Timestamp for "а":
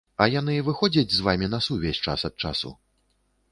0.23-0.27